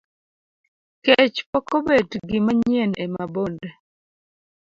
Kech 1.03 1.37
pok 1.51 1.67
obedo 1.77 2.15
gimanyien 2.29 2.91
e 3.03 3.05
Mabonde. 3.13 3.69